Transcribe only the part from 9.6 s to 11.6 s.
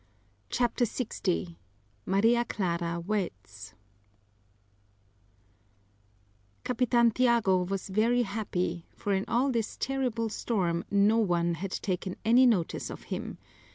terrible storm no one